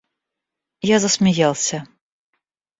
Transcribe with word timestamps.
Я 0.91 0.97
засмеялся. 1.05 1.77